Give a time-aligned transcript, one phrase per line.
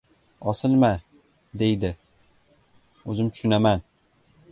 [0.51, 0.89] —Osilma!—
[1.61, 1.91] deydi.—
[3.13, 3.85] O‘zim tushaman!